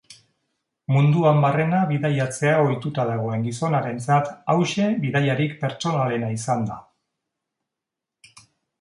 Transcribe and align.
Munduan 0.95 1.41
barrena 1.43 1.81
bidaiatzea 1.91 2.55
ohituta 2.63 3.05
dagoen 3.11 3.45
gizonarentzat 3.49 4.33
hauxe 4.55 4.89
bidaiarik 5.07 5.57
pertsonalena 5.63 6.35
izan 6.41 6.69
da. 6.75 6.83